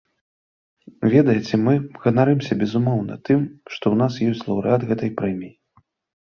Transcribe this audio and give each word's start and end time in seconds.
Ведаеце, 1.13 1.53
мы 1.67 1.73
ганарымся, 2.05 2.53
безумоўна, 2.63 3.13
тым, 3.29 3.39
што 3.73 3.79
ў 3.79 3.95
нас 4.01 4.13
ёсць 4.31 4.43
лаўрэат 4.49 4.81
гэтай 4.95 5.15
прэміі. 5.21 5.53